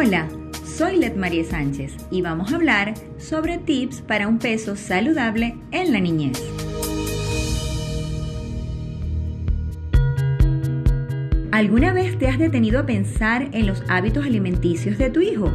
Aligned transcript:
Hola, 0.00 0.28
soy 0.64 0.96
Let 0.98 1.16
María 1.16 1.42
Sánchez 1.42 1.96
y 2.12 2.22
vamos 2.22 2.52
a 2.52 2.54
hablar 2.54 2.94
sobre 3.18 3.58
tips 3.58 4.00
para 4.00 4.28
un 4.28 4.38
peso 4.38 4.76
saludable 4.76 5.56
en 5.72 5.92
la 5.92 5.98
niñez. 5.98 6.40
¿Alguna 11.50 11.92
vez 11.92 12.16
te 12.16 12.28
has 12.28 12.38
detenido 12.38 12.78
a 12.78 12.86
pensar 12.86 13.48
en 13.50 13.66
los 13.66 13.82
hábitos 13.88 14.24
alimenticios 14.24 14.98
de 14.98 15.10
tu 15.10 15.20
hijo? 15.20 15.50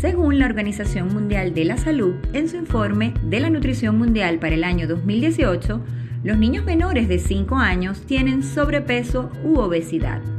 Según 0.00 0.40
la 0.40 0.46
Organización 0.46 1.14
Mundial 1.14 1.54
de 1.54 1.64
la 1.64 1.76
Salud, 1.76 2.16
en 2.32 2.48
su 2.48 2.56
informe 2.56 3.14
de 3.22 3.38
la 3.38 3.50
Nutrición 3.50 3.96
Mundial 3.96 4.40
para 4.40 4.56
el 4.56 4.64
año 4.64 4.88
2018, 4.88 5.80
los 6.24 6.38
niños 6.38 6.64
menores 6.64 7.06
de 7.06 7.20
5 7.20 7.54
años 7.54 8.00
tienen 8.04 8.42
sobrepeso 8.42 9.30
u 9.44 9.60
obesidad. 9.60 10.33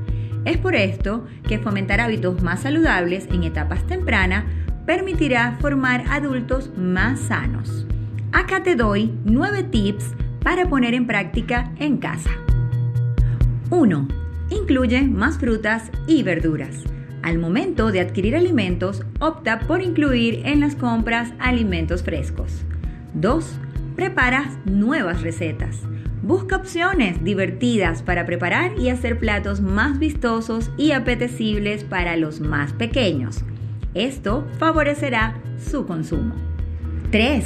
Es 0.46 0.57
por 0.57 0.75
esto 0.75 1.26
que 1.48 1.58
fomentar 1.58 1.99
hábitos 1.99 2.41
más 2.44 2.62
saludables 2.62 3.27
en 3.31 3.44
etapas 3.44 3.86
tempranas 3.88 4.45
permitirá 4.86 5.58
formar 5.59 6.05
adultos 6.09 6.72
más 6.77 7.20
sanos. 7.20 7.88
Acá 8.31 8.62
te 8.62 8.76
doy 8.76 9.12
9 9.26 9.63
tips 9.63 10.13
para 10.44 10.70
poner 10.70 10.94
en 10.94 11.08
práctica 11.08 11.72
en 11.80 11.98
casa. 11.98 12.30
1. 13.72 14.08
Incluye 14.52 15.02
más 15.02 15.39
frutas 15.39 15.89
y 16.05 16.22
verduras. 16.22 16.84
Al 17.23 17.39
momento 17.39 17.91
de 17.91 18.02
adquirir 18.02 18.36
alimentos, 18.36 19.03
opta 19.20 19.62
por 19.62 19.81
incluir 19.81 20.44
en 20.45 20.59
las 20.59 20.75
compras 20.75 21.34
alimentos 21.39 22.03
frescos. 22.03 22.64
2. 23.16 23.59
Prepara 23.95 24.52
nuevas 24.66 25.23
recetas. 25.23 25.81
Busca 26.26 26.56
opciones 26.56 27.24
divertidas 27.24 28.02
para 28.02 28.26
preparar 28.26 28.80
y 28.80 28.90
hacer 28.90 29.20
platos 29.20 29.62
más 29.62 30.00
vistosos 30.00 30.72
y 30.76 30.92
apetecibles 30.92 31.84
para 31.84 32.18
los 32.18 32.40
más 32.40 32.74
pequeños. 32.74 33.44
Esto 33.94 34.48
favorecerá 34.58 35.40
su 35.59 35.86
consumo. 35.86 36.34
3. 37.12 37.45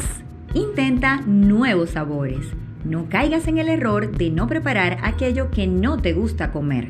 Intenta 0.53 1.19
nuevos 1.27 1.89
sabores. 1.89 2.39
No 2.85 3.09
caigas 3.09 3.49
en 3.49 3.57
el 3.57 3.67
error 3.67 4.15
de 4.15 4.31
no 4.31 4.47
preparar 4.47 4.99
aquello 5.03 5.51
que 5.51 5.67
no 5.67 5.97
te 5.97 6.13
gusta 6.13 6.53
comer. 6.53 6.87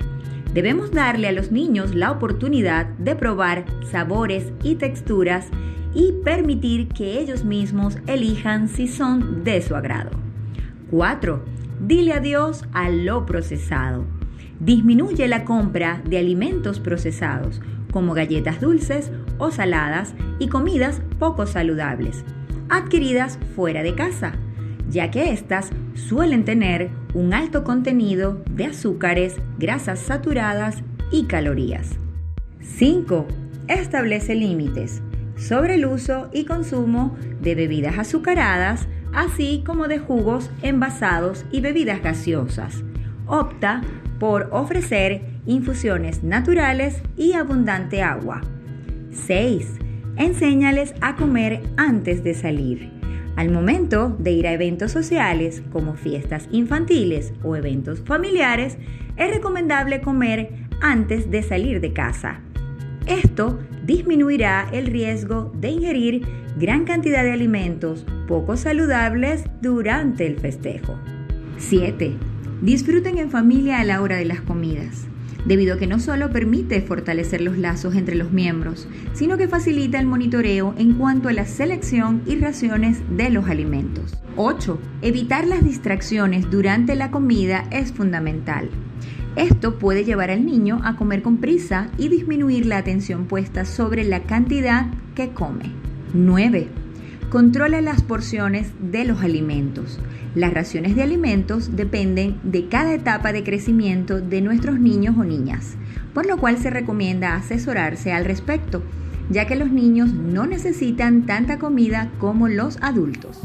Debemos 0.54 0.92
darle 0.92 1.28
a 1.28 1.32
los 1.32 1.52
niños 1.52 1.96
la 1.96 2.12
oportunidad 2.12 2.86
de 3.00 3.16
probar 3.16 3.66
sabores 3.92 4.54
y 4.62 4.76
texturas 4.76 5.48
y 5.96 6.14
permitir 6.24 6.90
que 6.90 7.20
ellos 7.20 7.44
mismos 7.44 7.98
elijan 8.06 8.68
si 8.68 8.88
son 8.88 9.44
de 9.44 9.64
su 9.64 9.76
agrado. 9.76 10.12
4 10.92 11.59
Dile 11.80 12.14
adiós 12.14 12.66
a 12.74 12.90
lo 12.90 13.26
procesado. 13.26 14.06
Disminuye 14.60 15.28
la 15.28 15.46
compra 15.46 16.02
de 16.06 16.18
alimentos 16.18 16.80
procesados, 16.80 17.62
como 17.92 18.14
galletas 18.14 18.60
dulces 18.60 19.12
o 19.38 19.52
saladas 19.52 20.14
y 20.38 20.50
comidas 20.50 21.02
poco 21.18 21.46
saludables, 21.46 22.24
adquiridas 22.70 23.40
fuera 23.56 23.84
de 23.84 23.96
casa, 23.96 24.34
ya 24.90 25.12
que 25.12 25.32
éstas 25.32 25.70
suelen 25.94 26.46
tener 26.46 26.90
un 27.14 27.34
alto 27.34 27.64
contenido 27.64 28.44
de 28.52 28.66
azúcares, 28.66 29.38
grasas 29.58 30.00
saturadas 30.00 30.84
y 31.12 31.26
calorías. 31.26 31.98
5. 32.62 33.28
Establece 33.68 34.36
límites 34.36 35.02
sobre 35.40 35.76
el 35.76 35.86
uso 35.86 36.30
y 36.34 36.44
consumo 36.44 37.16
de 37.42 37.56
bebidas 37.56 37.98
azucaradas, 37.98 38.88
así 39.14 39.64
como 39.66 39.88
de 39.88 40.00
jugos 40.00 40.50
envasados 40.62 41.46
y 41.52 41.62
bebidas 41.62 42.02
gaseosas. 42.02 42.84
Opta 43.26 43.82
por 44.20 44.50
ofrecer 44.52 45.22
infusiones 45.46 46.24
naturales 46.24 47.02
y 47.16 47.34
abundante 47.34 48.02
agua. 48.02 48.42
6. 49.12 49.76
Enséñales 50.18 50.94
a 51.02 51.16
comer 51.16 51.62
antes 51.78 52.24
de 52.24 52.34
salir. 52.34 52.92
Al 53.36 53.52
momento 53.52 54.16
de 54.20 54.32
ir 54.32 54.48
a 54.48 54.54
eventos 54.54 54.92
sociales 54.92 55.64
como 55.72 55.94
fiestas 55.94 56.50
infantiles 56.52 57.34
o 57.42 57.56
eventos 57.56 58.02
familiares, 58.02 58.78
es 59.16 59.32
recomendable 59.32 60.02
comer 60.02 60.68
antes 60.82 61.32
de 61.32 61.42
salir 61.42 61.80
de 61.80 61.94
casa. 61.94 62.42
Esto 63.06 63.60
disminuirá 63.90 64.70
el 64.72 64.86
riesgo 64.86 65.52
de 65.56 65.70
ingerir 65.70 66.22
gran 66.60 66.86
cantidad 66.86 67.24
de 67.24 67.32
alimentos 67.32 68.06
poco 68.28 68.56
saludables 68.56 69.46
durante 69.64 70.28
el 70.28 70.40
festejo. 70.40 71.00
7. 71.58 72.14
Disfruten 72.62 73.18
en 73.18 73.32
familia 73.32 73.80
a 73.80 73.84
la 73.84 74.04
hora 74.04 74.18
de 74.18 74.26
las 74.26 74.42
comidas, 74.42 75.08
debido 75.46 75.74
a 75.74 75.78
que 75.80 75.88
no 75.88 76.00
solo 76.00 76.30
permite 76.30 76.82
fortalecer 76.82 77.42
los 77.42 77.58
lazos 77.58 77.96
entre 77.96 78.14
los 78.14 78.32
miembros, 78.32 78.88
sino 79.14 79.38
que 79.38 79.48
facilita 79.48 80.00
el 80.00 80.06
monitoreo 80.06 80.76
en 80.78 80.94
cuanto 80.94 81.28
a 81.28 81.34
la 81.34 81.46
selección 81.46 82.22
y 82.28 82.36
raciones 82.36 83.02
de 83.18 83.32
los 83.32 83.50
alimentos. 83.50 84.20
8. 84.36 84.80
Evitar 85.02 85.48
las 85.48 85.64
distracciones 85.64 86.48
durante 86.52 86.94
la 86.94 87.10
comida 87.10 87.66
es 87.72 87.92
fundamental. 87.92 88.70
Esto 89.36 89.78
puede 89.78 90.04
llevar 90.04 90.32
al 90.32 90.46
niño 90.46 90.82
a 90.84 90.96
comer 90.96 91.22
con 91.22 91.38
prisa 91.38 91.90
y 91.98 92.10
disminuir 92.10 92.66
la 92.66 92.78
atención 92.78 93.26
puesta 93.26 93.64
sobre 93.64 94.04
la 94.04 94.24
cantidad 94.24 94.88
que 95.16 95.30
come. 95.30 95.72
9. 96.14 96.68
Controla 97.30 97.80
las 97.82 98.02
porciones 98.02 98.72
de 98.80 99.06
los 99.06 99.22
alimentos. 99.22 100.00
Las 100.34 100.54
raciones 100.54 100.96
de 100.96 101.04
alimentos 101.04 101.76
dependen 101.76 102.40
de 102.44 102.68
cada 102.68 102.94
etapa 102.94 103.32
de 103.32 103.44
crecimiento 103.44 104.20
de 104.20 104.42
nuestros 104.42 104.80
niños 104.80 105.16
o 105.18 105.24
niñas, 105.24 105.76
por 106.14 106.26
lo 106.26 106.38
cual 106.38 106.58
se 106.58 106.72
recomienda 106.72 107.36
asesorarse 107.36 108.12
al 108.12 108.26
respecto, 108.26 108.82
ya 109.30 109.46
que 109.46 109.56
los 109.56 109.72
niños 109.72 110.12
no 110.12 110.48
necesitan 110.48 111.28
tanta 111.28 111.60
comida 111.60 112.10
como 112.20 112.48
los 112.48 112.78
adultos. 112.82 113.40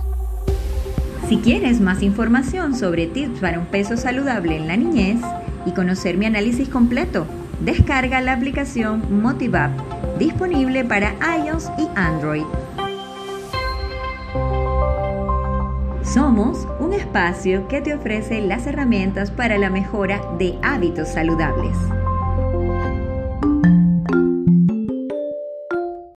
Si 1.29 1.39
quieres 1.39 1.81
más 1.81 2.03
información 2.03 2.75
sobre 2.75 3.07
tips 3.07 3.41
para 3.41 3.59
un 3.59 3.67
peso 3.67 3.97
saludable 3.97 4.57
en 4.57 4.67
la 4.67 4.77
niñez, 4.77 5.21
y 5.67 5.73
conocer 5.73 6.17
mi 6.17 6.27
análisis 6.27 6.69
completo, 6.69 7.27
descarga 7.61 8.21
la 8.21 8.33
aplicación 8.33 9.23
MotivApp, 9.23 9.73
disponible 10.19 10.85
para 10.85 11.15
iOS 11.39 11.71
y 11.79 11.89
Android. 11.95 12.45
Somos 16.03 16.69
un 16.79 16.93
espacio 16.93 17.67
que 17.67 17.81
te 17.81 17.95
ofrece 17.95 18.41
las 18.41 18.67
herramientas 18.67 19.31
para 19.31 19.59
la 19.59 19.71
mejora 19.71 20.21
de 20.39 20.59
hábitos 20.63 21.09
saludables. 21.09 21.77